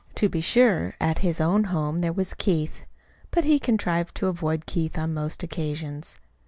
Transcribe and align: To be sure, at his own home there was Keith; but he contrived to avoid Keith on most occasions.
To 0.15 0.27
be 0.27 0.41
sure, 0.41 0.95
at 0.99 1.19
his 1.19 1.39
own 1.39 1.65
home 1.65 2.01
there 2.01 2.11
was 2.11 2.33
Keith; 2.33 2.85
but 3.29 3.45
he 3.45 3.59
contrived 3.59 4.15
to 4.15 4.25
avoid 4.25 4.65
Keith 4.65 4.97
on 4.97 5.13
most 5.13 5.43
occasions. 5.43 6.17